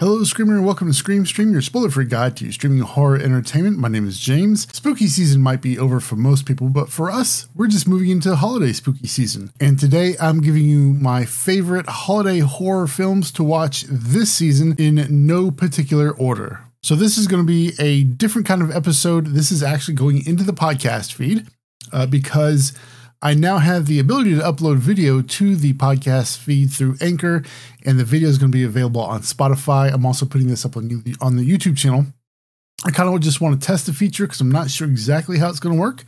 [0.00, 3.76] Hello, Screamer, and welcome to Scream Stream, your spoiler free guide to streaming horror entertainment.
[3.76, 4.66] My name is James.
[4.74, 8.34] Spooky season might be over for most people, but for us, we're just moving into
[8.34, 9.52] holiday spooky season.
[9.60, 15.26] And today I'm giving you my favorite holiday horror films to watch this season in
[15.26, 16.60] no particular order.
[16.82, 19.26] So, this is going to be a different kind of episode.
[19.26, 21.46] This is actually going into the podcast feed
[21.92, 22.72] uh, because
[23.22, 27.42] I now have the ability to upload video to the podcast feed through Anchor,
[27.84, 29.92] and the video is going to be available on Spotify.
[29.92, 32.06] I'm also putting this up on the, on the YouTube channel.
[32.86, 35.50] I kind of just want to test the feature because I'm not sure exactly how
[35.50, 36.04] it's going to work.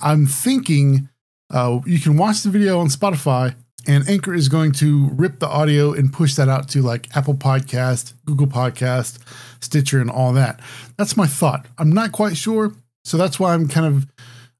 [0.00, 1.08] I'm thinking
[1.48, 3.54] uh, you can watch the video on Spotify,
[3.86, 7.34] and Anchor is going to rip the audio and push that out to like Apple
[7.34, 9.18] Podcast, Google Podcast,
[9.60, 10.58] Stitcher, and all that.
[10.96, 11.66] That's my thought.
[11.78, 12.72] I'm not quite sure,
[13.04, 14.08] so that's why I'm kind of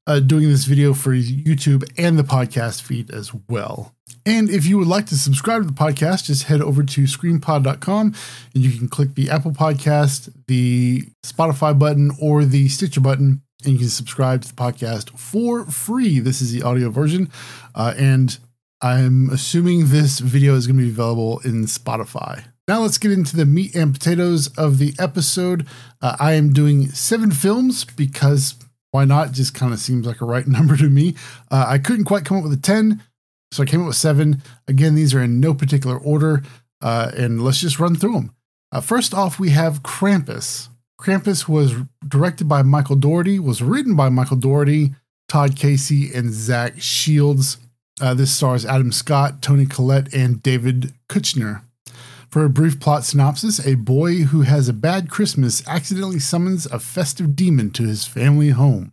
[0.09, 3.95] uh, doing this video for YouTube and the podcast feed as well.
[4.25, 8.15] And if you would like to subscribe to the podcast, just head over to screampod.com
[8.55, 13.74] and you can click the Apple Podcast, the Spotify button, or the Stitcher button, and
[13.74, 16.21] you can subscribe to the podcast for free.
[16.21, 17.30] This is the audio version.
[17.75, 18.38] Uh, and
[18.80, 22.45] I'm assuming this video is going to be available in Spotify.
[22.66, 25.66] Now let's get into the meat and potatoes of the episode.
[26.01, 28.54] Uh, I am doing seven films because
[28.99, 29.30] why not?
[29.30, 31.15] Just kind of seems like a right number to me.
[31.52, 33.01] Uh, I couldn't quite come up with a 10,
[33.52, 34.43] so I came up with seven.
[34.66, 36.43] Again, these are in no particular order,
[36.82, 38.35] uh, and let's just run through them.
[38.73, 40.69] Uh, first off, we have Krampus.
[41.01, 41.76] Krampus was
[42.09, 44.96] directed by Michael Dougherty, was written by Michael Dougherty,
[45.29, 47.59] Todd Casey, and Zach Shields.
[48.01, 51.63] Uh, this stars Adam Scott, Toni Collette, and David Koechner.
[52.30, 56.79] For a brief plot synopsis, a boy who has a bad Christmas accidentally summons a
[56.79, 58.93] festive demon to his family home.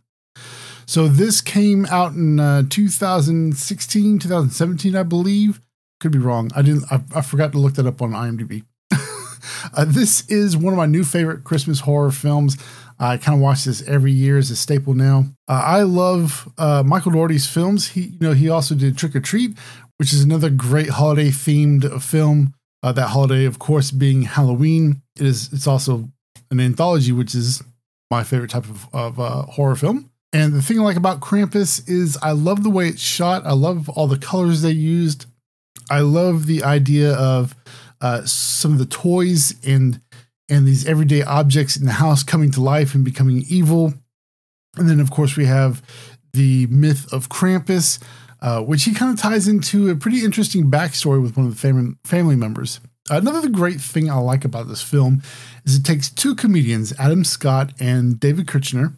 [0.86, 5.60] So this came out in uh, 2016, 2017, I believe.
[6.00, 6.50] Could be wrong.
[6.56, 6.84] I didn't.
[6.90, 8.64] I, I forgot to look that up on IMDb.
[9.74, 12.56] uh, this is one of my new favorite Christmas horror films.
[12.98, 15.26] I kind of watch this every year as a staple now.
[15.46, 17.88] Uh, I love uh, Michael Dougherty's films.
[17.88, 19.58] He, you know, he also did Trick or Treat,
[19.98, 22.54] which is another great holiday themed film.
[22.82, 25.02] Uh, that holiday, of course, being Halloween.
[25.18, 25.52] It is.
[25.52, 26.10] It's also
[26.50, 27.62] an anthology, which is
[28.10, 30.10] my favorite type of, of uh, horror film.
[30.32, 33.46] And the thing I like about Krampus is I love the way it's shot.
[33.46, 35.26] I love all the colors they used.
[35.90, 37.54] I love the idea of
[38.00, 40.00] uh, some of the toys and
[40.48, 43.94] and these everyday objects in the house coming to life and becoming evil.
[44.76, 45.82] And then, of course, we have
[46.32, 48.00] the myth of Krampus,
[48.40, 51.58] uh, which he kind of ties into a pretty interesting backstory with one of the
[51.58, 52.80] family, family members.
[53.08, 55.22] Another great thing I like about this film
[55.64, 58.94] is it takes two comedians, Adam Scott and David Koechner,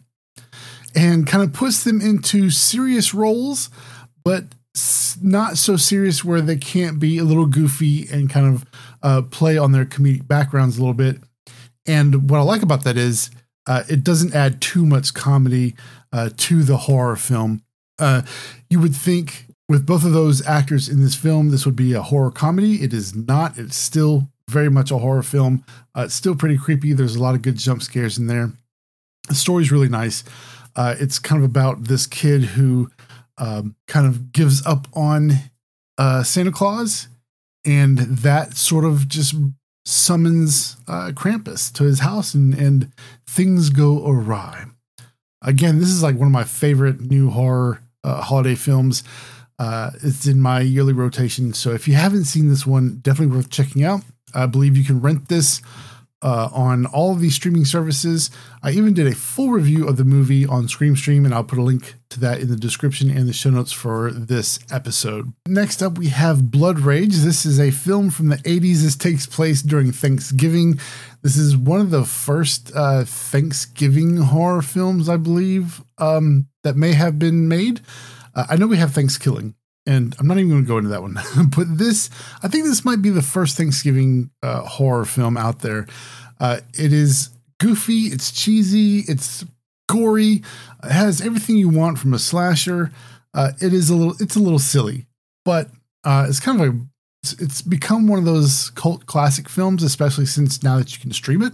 [0.95, 3.69] and kind of puts them into serious roles,
[4.23, 4.45] but
[5.21, 8.65] not so serious where they can't be a little goofy and kind of
[9.03, 11.17] uh, play on their comedic backgrounds a little bit.
[11.85, 13.29] And what I like about that is
[13.67, 15.75] uh, it doesn't add too much comedy
[16.11, 17.63] uh, to the horror film.
[17.99, 18.21] Uh,
[18.69, 22.01] you would think with both of those actors in this film, this would be a
[22.01, 22.81] horror comedy.
[22.81, 23.57] It is not.
[23.57, 25.63] It's still very much a horror film.
[25.95, 26.93] Uh, it's still pretty creepy.
[26.93, 28.51] There's a lot of good jump scares in there.
[29.27, 30.23] The story's really nice.
[30.75, 32.89] Uh, it's kind of about this kid who
[33.37, 35.33] um, kind of gives up on
[35.97, 37.07] uh, Santa Claus,
[37.65, 39.35] and that sort of just
[39.85, 42.91] summons uh, Krampus to his house, and, and
[43.27, 44.65] things go awry.
[45.41, 49.03] Again, this is like one of my favorite new horror uh, holiday films.
[49.57, 51.53] Uh, it's in my yearly rotation.
[51.53, 54.01] So if you haven't seen this one, definitely worth checking out.
[54.33, 55.61] I believe you can rent this
[56.21, 58.29] uh, on all of these streaming services.
[58.61, 61.59] I even did a full review of the movie on Scream Stream, and I'll put
[61.59, 65.31] a link to that in the description and the show notes for this episode.
[65.47, 67.17] Next up, we have Blood Rage.
[67.17, 68.81] This is a film from the 80s.
[68.81, 70.79] This takes place during Thanksgiving.
[71.21, 76.93] This is one of the first uh, Thanksgiving horror films, I believe, um, that may
[76.93, 77.81] have been made.
[78.35, 81.01] Uh, I know we have Thanksgiving, and I'm not even going to go into that
[81.01, 81.17] one.
[81.55, 82.09] but this,
[82.43, 85.87] I think this might be the first Thanksgiving uh, horror film out there.
[86.39, 87.29] Uh, it is
[87.59, 89.45] goofy, it's cheesy, it's
[89.87, 90.43] gory,
[90.83, 92.91] it has everything you want from a slasher.
[93.33, 95.05] Uh, it is a little, it's a little silly,
[95.45, 95.69] but
[96.03, 96.79] uh, it's kind of a,
[97.23, 101.11] it's, it's, become one of those cult classic films, especially since now that you can
[101.11, 101.53] stream it.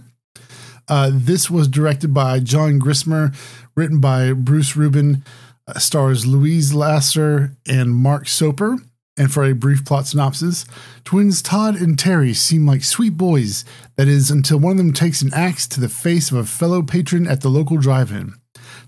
[0.88, 3.34] Uh, this was directed by John Grissmer,
[3.74, 5.24] written by Bruce Rubin
[5.68, 8.78] Uh, stars Louise Lasser and Mark Soper.
[9.18, 10.66] And for a brief plot synopsis,
[11.02, 13.64] twins Todd and Terry seem like sweet boys,
[13.96, 16.82] that is, until one of them takes an axe to the face of a fellow
[16.82, 18.34] patron at the local drive in.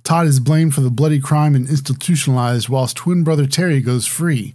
[0.04, 4.54] Todd is blamed for the bloody crime and institutionalized, whilst twin brother Terry goes free.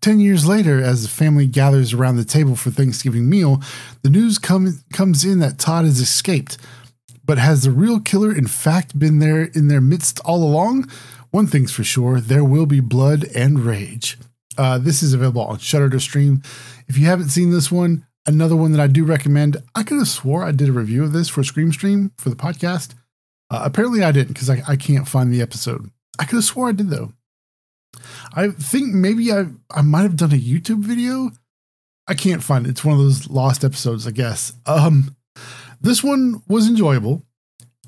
[0.00, 3.60] Ten years later, as the family gathers around the table for Thanksgiving meal,
[4.02, 6.56] the news come, comes in that Todd has escaped.
[7.24, 10.88] But has the real killer in fact been there in their midst all along?
[11.30, 14.18] One thing's for sure, there will be blood and rage.
[14.56, 16.42] Uh, this is available on Shudder to stream.
[16.88, 19.56] If you haven't seen this one, another one that I do recommend.
[19.74, 22.36] I could have swore I did a review of this for Scream Stream for the
[22.36, 22.94] podcast.
[23.50, 25.90] Uh, apparently, I didn't because I, I can't find the episode.
[26.18, 27.12] I could have swore I did though.
[28.34, 31.30] I think maybe I I might have done a YouTube video.
[32.06, 32.70] I can't find it.
[32.70, 34.52] It's one of those lost episodes, I guess.
[34.66, 35.16] Um,
[35.80, 37.22] this one was enjoyable.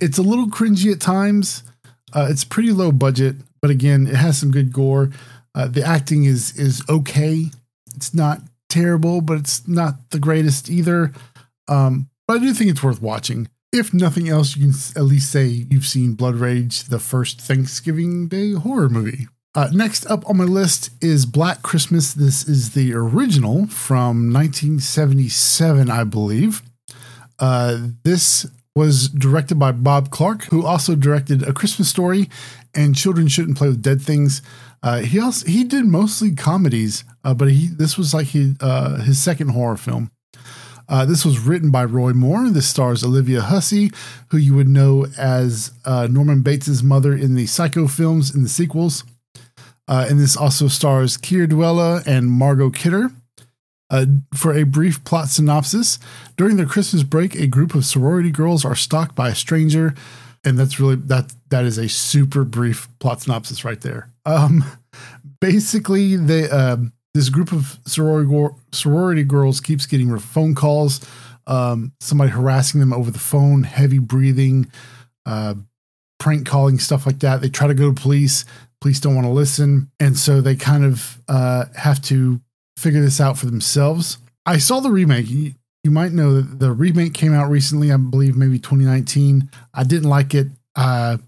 [0.01, 1.63] It's a little cringy at times.
[2.13, 5.11] Uh, it's pretty low budget, but again, it has some good gore.
[5.55, 7.47] Uh, the acting is is okay.
[7.95, 11.13] It's not terrible, but it's not the greatest either.
[11.69, 13.49] Um, but I do think it's worth watching.
[13.73, 18.29] If nothing else, you can at least say you've seen Blood Rage, the first Thanksgiving
[18.29, 19.29] Day horror movie.
[19.55, 22.15] Uh, next up on my list is Black Christmas.
[22.15, 26.63] This is the original from 1977, I believe.
[27.39, 32.29] Uh, this was directed by Bob Clark, who also directed A Christmas Story
[32.75, 34.43] and Children Shouldn't Play with Dead Things.
[34.83, 38.99] Uh, he also he did mostly comedies, uh, but he this was like he, uh,
[38.99, 40.11] his second horror film.
[40.89, 42.51] Uh, this was written by Roy Moore.
[42.51, 43.93] This stars Olivia Hussey,
[44.31, 48.49] who you would know as uh, Norman Bates' mother in the Psycho films in the
[48.49, 49.05] sequels.
[49.87, 53.11] Uh, and this also stars Keir Dullea and Margot Kidder.
[53.91, 55.99] Uh, for a brief plot synopsis,
[56.37, 59.95] during the Christmas break, a group of sorority girls are stalked by a stranger,
[60.45, 64.09] and that's really that that is a super brief plot synopsis right there.
[64.25, 64.65] Um,
[65.41, 66.77] basically, they uh,
[67.15, 71.01] this group of sorority sorority girls keeps getting phone calls,
[71.47, 74.71] um, somebody harassing them over the phone, heavy breathing,
[75.27, 75.55] uh,
[76.21, 77.41] prank calling, stuff like that.
[77.41, 78.45] They try to go to police.
[78.81, 82.41] Police don't want to listen, and so they kind of uh, have to
[82.81, 84.19] figure this out for themselves.
[84.47, 85.29] I saw the remake.
[85.29, 85.55] You,
[85.85, 87.93] might know that the remake came out recently.
[87.93, 89.51] I believe maybe 2019.
[89.75, 90.49] I didn't like it.
[90.77, 91.19] Uh,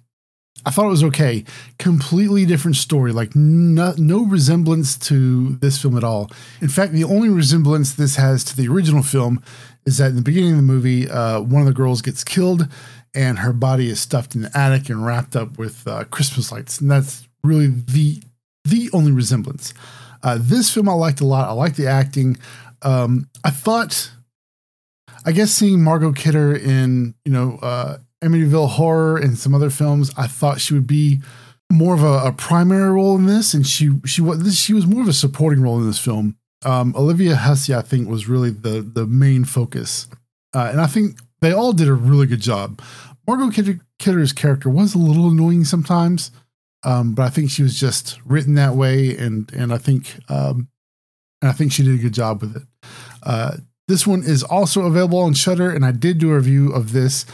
[0.65, 1.45] I thought it was okay.
[1.79, 6.31] Completely different story, like no, no, resemblance to this film at all.
[6.61, 9.43] In fact, the only resemblance this has to the original film
[9.85, 12.69] is that in the beginning of the movie, uh, one of the girls gets killed
[13.15, 16.81] and her body is stuffed in the attic and wrapped up with uh, Christmas lights.
[16.81, 18.23] And that's really the
[18.65, 19.75] the only resemblance.
[20.23, 21.49] Uh, this film I liked a lot.
[21.49, 22.37] I liked the acting.
[22.83, 24.11] Um, I thought,
[25.25, 30.11] I guess, seeing Margot Kidder in you know uh, Amityville Horror and some other films,
[30.17, 31.21] I thought she would be
[31.71, 35.03] more of a, a primary role in this, and she she was she was more
[35.03, 36.37] of a supporting role in this film.
[36.65, 40.07] Um, Olivia Hussey, I think, was really the the main focus,
[40.55, 42.81] uh, and I think they all did a really good job.
[43.27, 46.31] Margot Kidder, Kidder's character was a little annoying sometimes,
[46.85, 50.69] um, but I think she was just written that way, and and I think um,
[51.41, 52.63] and I think she did a good job with it.
[53.23, 53.57] Uh,
[53.89, 57.27] this one is also available on Shudder, and I did do a review of this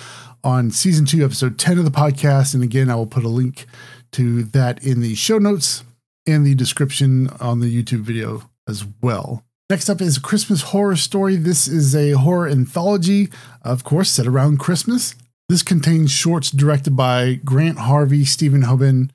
[0.42, 2.54] on season two, episode 10 of the podcast.
[2.54, 3.66] And again, I will put a link
[4.12, 5.84] to that in the show notes
[6.26, 9.44] and the description on the YouTube video as well.
[9.70, 11.36] Next up is a Christmas horror story.
[11.36, 13.28] This is a horror anthology,
[13.62, 15.14] of course, set around Christmas.
[15.50, 19.10] This contains shorts directed by Grant Harvey, Stephen Hoban,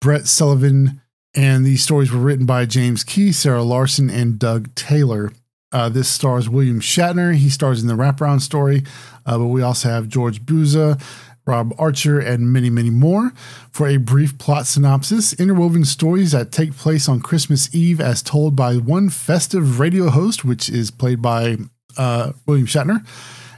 [0.00, 1.00] Brett Sullivan,
[1.34, 5.32] and these stories were written by James Key, Sarah Larson, and Doug Taylor.
[5.72, 7.34] Uh, this stars William Shatner.
[7.34, 8.84] He stars in the wraparound story,
[9.26, 11.00] uh, but we also have George Buza,
[11.46, 13.32] Rob Archer, and many, many more.
[13.70, 18.56] For a brief plot synopsis, interwoven stories that take place on Christmas Eve as told
[18.56, 21.56] by one festive radio host, which is played by
[21.96, 23.06] uh, William Shatner.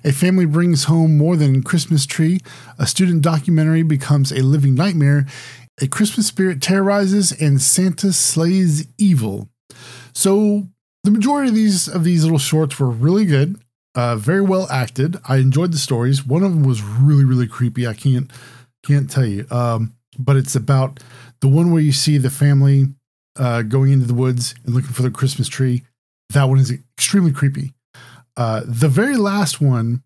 [0.04, 2.40] A family brings home more than Christmas tree.
[2.78, 5.26] A student documentary becomes a living nightmare.
[5.80, 9.48] A Christmas spirit terrorizes, and Santa slays evil.
[10.14, 10.68] So
[11.04, 13.60] the majority of these of these little shorts were really good,
[13.94, 15.18] uh, very well acted.
[15.28, 16.26] I enjoyed the stories.
[16.26, 17.86] One of them was really really creepy.
[17.86, 18.30] I can't
[18.84, 19.46] can't tell you.
[19.50, 21.00] Um, but it's about
[21.40, 22.86] the one where you see the family
[23.38, 25.84] uh, going into the woods and looking for the Christmas tree.
[26.30, 27.72] That one is extremely creepy.
[28.36, 30.02] Uh, the very last one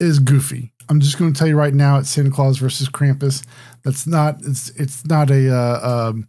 [0.00, 0.73] is goofy.
[0.88, 3.44] I'm just going to tell you right now, it's Santa Claus versus Krampus.
[3.84, 6.28] That's not it's it's not a uh, um,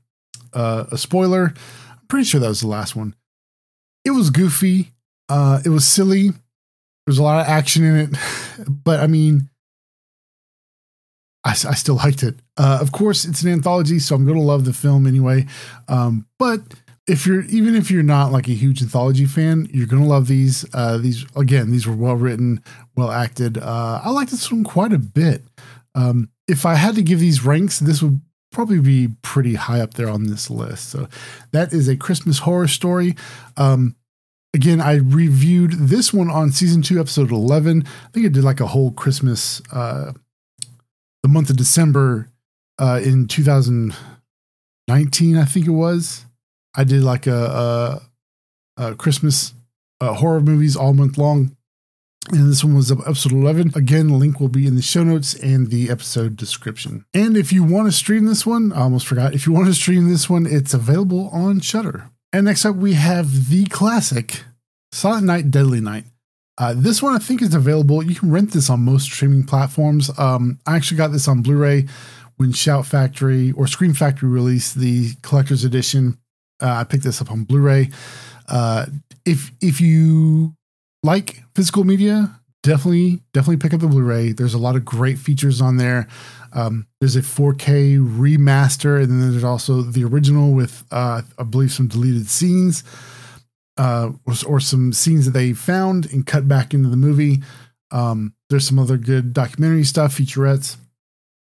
[0.53, 1.53] uh, a spoiler.
[1.91, 3.15] I'm pretty sure that was the last one
[4.05, 4.91] it was goofy.
[5.27, 6.29] Uh, it was silly.
[7.05, 8.09] There's a lot of action in it,
[8.69, 9.49] but I mean,
[11.43, 12.35] I, I still liked it.
[12.55, 15.47] Uh, of course, it's an anthology, so I'm going to love the film anyway.
[15.87, 16.61] Um, but
[17.07, 20.65] if you're even if you're not like a huge anthology fan, you're to love these.
[20.73, 22.63] Uh, these again, these were well written,
[22.95, 23.57] well acted.
[23.57, 25.43] Uh, I liked this one quite a bit.
[25.93, 28.21] Um, if I had to give these ranks, this would
[28.51, 30.89] probably be pretty high up there on this list.
[30.89, 31.07] So
[31.51, 33.15] that is a Christmas horror story.
[33.57, 33.95] Um,
[34.53, 37.85] again, I reviewed this one on season two, episode 11.
[37.85, 40.13] I think I did like a whole Christmas, uh,
[41.21, 42.29] the month of December
[42.79, 46.25] uh, in 2019, I think it was.
[46.77, 48.01] I did like a,
[48.77, 49.53] a, a Christmas
[50.01, 51.55] uh, horror movies all month long.
[52.31, 53.73] And this one was episode 11.
[53.75, 57.05] Again, the link will be in the show notes and the episode description.
[57.13, 59.35] And if you want to stream this one, I almost forgot.
[59.35, 62.09] If you want to stream this one, it's available on Shudder.
[62.33, 64.43] And next up, we have the classic
[64.91, 66.05] Silent Night, Deadly Night.
[66.57, 68.01] Uh, this one I think is available.
[68.01, 70.09] You can rent this on most streaming platforms.
[70.17, 71.85] Um, I actually got this on Blu ray
[72.37, 76.17] when Shout Factory or Scream Factory released the collector's edition.
[76.61, 77.89] Uh, I picked this up on Blu ray.
[78.47, 78.85] Uh,
[79.25, 80.55] if if you
[81.03, 84.31] like physical media, definitely definitely pick up the Blu-ray.
[84.31, 86.07] There's a lot of great features on there.
[86.51, 91.71] Um, there's a 4K remaster, and then there's also the original with uh, I believe
[91.71, 92.83] some deleted scenes,
[93.77, 97.43] uh, or, or, some scenes that they found and cut back into the movie.
[97.91, 100.77] Um, there's some other good documentary stuff, featurettes.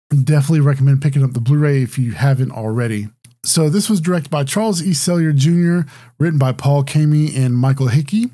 [0.10, 3.08] Definitely recommend picking up the Blu-ray if you haven't already.
[3.44, 4.92] So this was directed by Charles E.
[4.92, 8.30] Sellier Jr., written by Paul Caimi and Michael Hickey.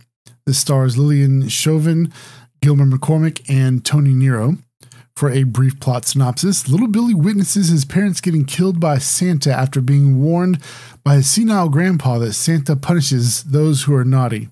[0.46, 2.12] This stars Lillian Chauvin,
[2.62, 4.58] Gilmer McCormick, and Toni Nero.
[5.16, 9.82] For a brief plot synopsis, little Billy witnesses his parents getting killed by Santa after
[9.82, 10.62] being warned
[11.04, 14.50] by his senile grandpa that Santa punishes those who are naughty.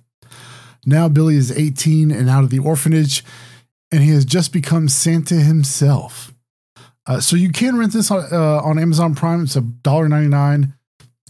[0.86, 3.24] Now Billy is 18 and out of the orphanage,
[3.92, 6.34] and he has just become Santa himself.
[7.08, 9.44] Uh, so you can rent this on, uh, on Amazon Prime.
[9.44, 10.74] It's a dollar ninety nine.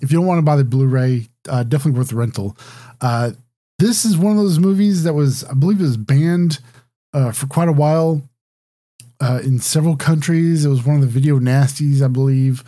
[0.02, 2.58] If you don't want to buy the Blu-ray, uh, definitely worth the rental.
[3.02, 3.32] Uh,
[3.80, 6.60] this is one of those movies that was, I believe, it was banned
[7.14, 8.22] uh, for quite a while
[9.22, 10.66] in several countries.
[10.66, 12.64] It was one of the video nasties, I believe.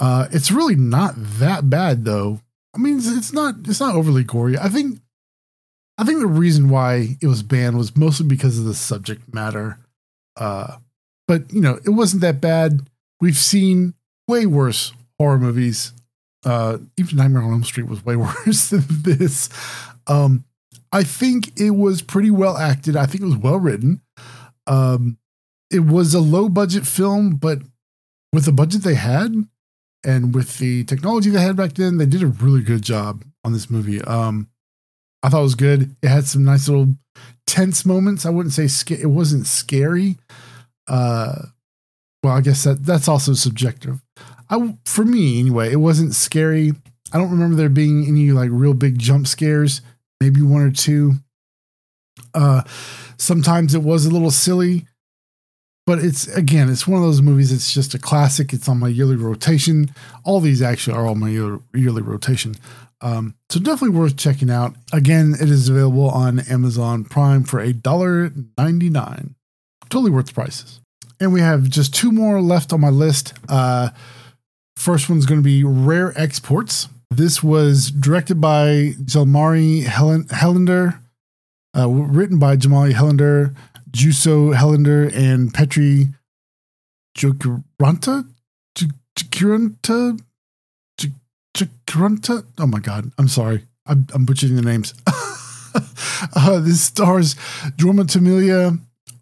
[0.00, 2.40] it's really not that bad, though.
[2.74, 4.56] I mean, it's, it's not it's not overly gory.
[4.56, 5.00] I think
[5.98, 9.78] I think the reason why it was banned was mostly because of the subject matter.
[10.36, 10.76] Uh,
[11.28, 12.88] but you know, it wasn't that bad.
[13.20, 13.94] We've seen
[14.26, 15.92] way worse horror movies.
[16.44, 18.16] Uh, even Nightmare on Elm Street was way
[18.46, 19.48] worse than this.
[20.08, 20.44] Um,
[20.90, 22.96] I think it was pretty well acted.
[22.96, 24.00] I think it was well written.
[24.66, 25.18] Um,
[25.70, 27.58] it was a low budget film, but
[28.32, 29.34] with the budget they had
[30.04, 33.52] and with the technology they had back then, they did a really good job on
[33.52, 34.00] this movie.
[34.02, 34.48] Um,
[35.22, 35.96] I thought it was good.
[36.02, 36.94] It had some nice little
[37.46, 38.24] tense moments.
[38.24, 40.16] I wouldn't say it wasn't scary,
[40.88, 41.42] uh,
[42.22, 44.00] well, I guess that that's also subjective.
[44.50, 46.72] I, for me anyway, it wasn't scary.
[47.12, 49.80] I don't remember there being any like real big jump scares.
[50.20, 51.14] Maybe one or two.
[52.34, 52.62] Uh,
[53.16, 54.86] sometimes it was a little silly,
[55.86, 57.52] but it's again, it's one of those movies.
[57.52, 58.52] It's just a classic.
[58.52, 59.94] It's on my yearly rotation.
[60.24, 62.56] All these actually are on my yearly, yearly rotation.
[63.00, 64.74] Um, so definitely worth checking out.
[64.92, 69.36] Again, it is available on Amazon Prime for a dollar ninety nine
[69.88, 70.80] totally worth the prices.
[71.20, 73.34] And we have just two more left on my list.
[73.48, 73.90] Uh,
[74.76, 76.88] first one's going to be Rare Exports.
[77.10, 80.28] This was directed by Jalmari Helen-
[81.76, 83.54] uh, written by Jalmari Helander,
[83.90, 86.08] Juuso Helander, and Petri
[87.16, 88.26] Jokuranta?
[88.76, 90.20] Jokuranta?
[91.54, 92.44] Jokuranta?
[92.58, 93.10] Oh my God.
[93.18, 93.64] I'm sorry.
[93.86, 94.94] I'm, I'm butchering the names.
[96.36, 97.34] uh, this stars
[97.76, 98.78] Jorma Tamilia,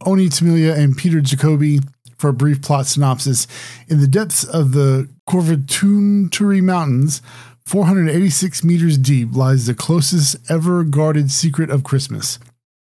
[0.07, 1.85] Onni Tamilia and Peeter Jakobi
[2.17, 3.47] for a brief plot synopsis.
[3.89, 7.21] In the depths of the Korvatunturi Mountains,
[7.67, 12.39] 486 meters deep, lies the closest ever guarded secret of Christmas.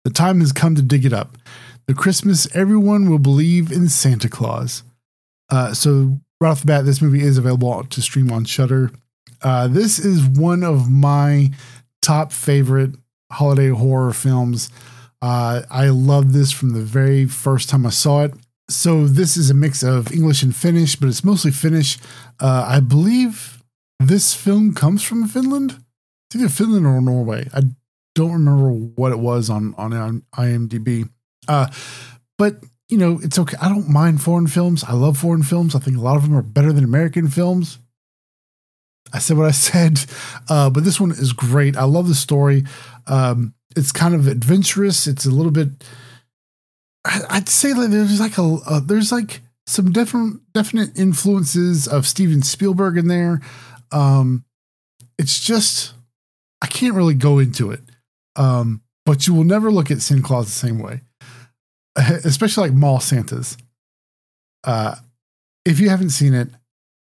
[0.03, 1.37] The time has come to dig it up.
[1.87, 4.83] The Christmas everyone will believe in Santa Claus.
[5.49, 8.91] Uh, so, right off the bat, this movie is available to stream on Shudder.
[9.41, 11.51] Uh, this is one of my
[12.01, 12.91] top favorite
[13.31, 14.69] holiday horror films.
[15.21, 18.33] Uh, I love this from the very first time I saw it.
[18.69, 21.97] So this is a mix of English and Finnish, but it's mostly Finnish.
[22.39, 23.63] Uh, I believe
[24.00, 25.83] this film comes from Finland.
[26.29, 27.50] It's either Finland or Norway.
[27.53, 27.62] I
[28.13, 31.09] don't remember what it was on on IMDb.
[31.47, 31.67] Uh,
[32.38, 32.57] but
[32.89, 33.57] you know, it's okay.
[33.62, 34.83] I don't mind foreign films.
[34.83, 35.75] I love foreign films.
[35.75, 37.79] I think a lot of them are better than American films.
[39.13, 40.05] I said what I said,
[40.50, 41.77] uh, but this one is great.
[41.77, 42.63] I love the story.
[43.07, 45.07] Um, it's kind of adventurous.
[45.07, 45.69] It's a little bit.
[47.05, 52.41] I'd say that there's like a, a there's like some different definite influences of Steven
[52.41, 53.41] Spielberg in there.
[53.91, 54.43] Um,
[55.17, 55.93] it's just
[56.62, 57.81] I can't really go into it.
[58.36, 61.01] Um, but you will never look at Santa Claus the same way,
[61.96, 63.57] especially like mall Santas.
[64.63, 64.96] Uh,
[65.65, 66.50] if you haven't seen it,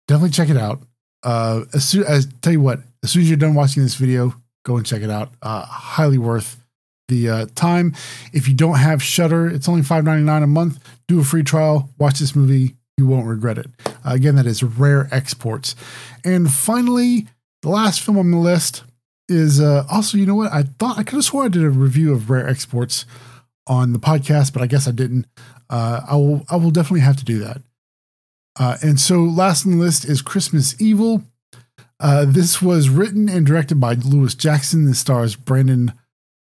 [0.09, 0.83] definitely check it out.
[1.23, 4.35] Uh, as soon as tell you what, as soon as you're done watching this video,
[4.67, 5.31] go and check it out.
[5.41, 6.61] Uh, highly worth
[7.09, 7.95] the uh, time.
[8.33, 10.79] If you don't have Shudder, it's only $5.99 a month.
[11.07, 11.89] Do a free trial.
[11.99, 12.75] Watch this movie.
[12.99, 13.67] You won't regret it.
[13.87, 15.77] Uh, again, that is Rare Exports.
[16.25, 17.29] And finally,
[17.63, 18.83] the last film on the list
[19.29, 20.53] is uh, also, you know what?
[20.53, 23.07] I thought I could have swore I did a review of Rare Exports
[23.67, 25.27] on the podcast, but I guess I didn't.
[25.69, 26.47] Uh, I will.
[26.49, 27.61] I will definitely have to do that.
[28.59, 31.25] Uh, and so, last on the list is Christmas Evil.
[31.99, 34.85] Uh, this was written and directed by Lewis Jackson.
[34.85, 35.93] This stars Brandon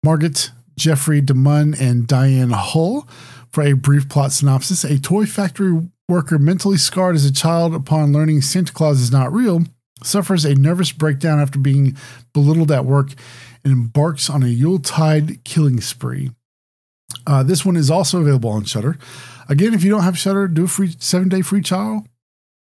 [0.06, 3.08] Maggart, Jeffrey DeMunn, and Diane Hull.
[3.51, 8.13] For a brief plot synopsis, a toy factory worker mentally scarred as a child upon
[8.13, 9.63] learning Santa Claus is not real
[10.04, 11.98] suffers a nervous breakdown after being
[12.34, 13.13] belittled at work
[13.63, 16.32] and embarks on a Yuletide killing spree.
[17.25, 18.98] Uh, this one is also available on Shudder.
[19.50, 22.06] Again, if you don't have Shudder, do a free seven day free trial.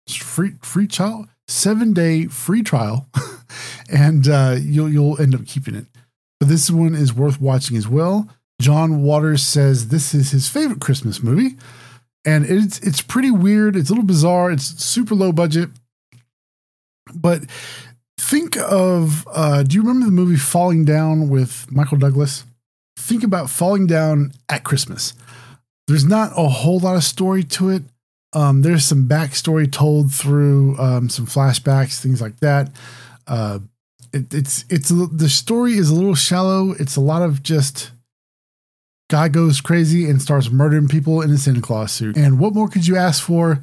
[0.09, 3.09] Free free trial, seven day free trial,
[3.89, 5.85] and uh, you'll you'll end up keeping it.
[6.39, 8.29] But this one is worth watching as well.
[8.61, 11.57] John Waters says this is his favorite Christmas movie,
[12.25, 13.75] and it's it's pretty weird.
[13.75, 14.51] It's a little bizarre.
[14.51, 15.69] It's super low budget,
[17.13, 17.43] but
[18.19, 22.45] think of uh, do you remember the movie Falling Down with Michael Douglas?
[22.97, 25.13] Think about falling down at Christmas.
[25.87, 27.83] There's not a whole lot of story to it.
[28.35, 32.69] Um, there's some backstory told through um, some flashbacks, things like that.
[33.25, 33.59] Uh,
[34.13, 36.73] it, it's it's the story is a little shallow.
[36.73, 37.91] It's a lot of just
[39.09, 42.17] guy goes crazy and starts murdering people in a Santa Claus suit.
[42.17, 43.61] And what more could you ask for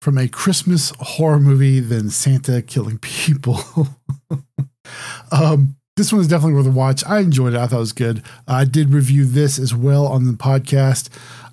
[0.00, 3.60] from a Christmas horror movie than Santa killing people?
[5.30, 7.04] um, this one is definitely worth a watch.
[7.06, 7.58] I enjoyed it.
[7.58, 8.22] I thought it was good.
[8.48, 11.08] I did review this as well on the podcast.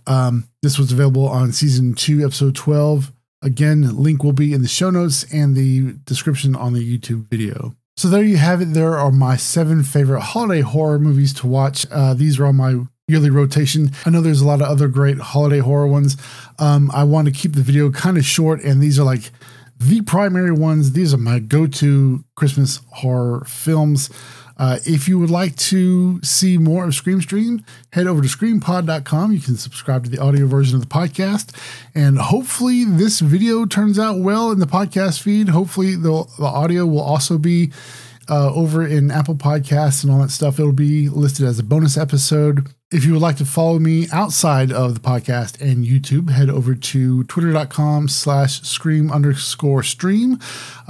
[0.07, 3.11] Um, this was available on season two, episode 12.
[3.41, 7.75] Again, link will be in the show notes and the description on the YouTube video.
[7.97, 8.73] So there you have it.
[8.73, 11.85] There are my seven favorite holiday horror movies to watch.
[11.91, 13.91] Uh, these are on my yearly rotation.
[14.05, 16.17] I know there's a lot of other great holiday horror ones.
[16.57, 19.31] Um, I want to keep the video kind of short, and these are like
[19.79, 20.93] the primary ones.
[20.93, 24.09] These are my go to Christmas horror films.
[24.57, 29.31] Uh, if you would like to see more of Scream Stream, head over to screampod.com.
[29.31, 31.55] You can subscribe to the audio version of the podcast.
[31.95, 35.49] And hopefully, this video turns out well in the podcast feed.
[35.49, 37.71] Hopefully, the, the audio will also be
[38.29, 40.59] uh, over in Apple Podcasts and all that stuff.
[40.59, 42.69] It'll be listed as a bonus episode.
[42.91, 46.75] If you would like to follow me outside of the podcast and YouTube, head over
[46.75, 50.39] to twitter.com slash scream underscore stream.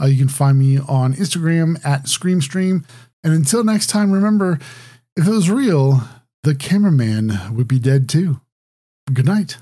[0.01, 2.85] Uh, you can find me on Instagram at scream stream.
[3.23, 4.59] And until next time, remember
[5.15, 6.01] if it was real,
[6.43, 8.41] the cameraman would be dead too.
[9.11, 9.57] Good night.